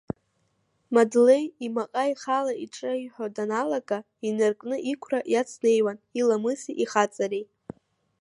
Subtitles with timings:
[0.95, 7.45] Мадлеи имаҟа ихала иҿеиҳәо даналага инаркны иқәра иацнеиуан иламыси ихаҵареи.